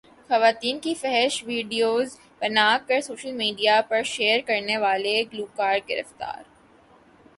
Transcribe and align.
خواتین 0.29 0.79
کی 0.79 0.93
فحش 0.93 1.43
ویڈیوز 1.43 2.17
بناکر 2.39 3.01
سوشل 3.01 3.31
میڈیا 3.31 3.79
پرشیئر 3.89 4.39
کرنے 4.47 4.77
والا 4.77 5.15
گلوکار 5.33 5.77
گرفتار 5.89 6.43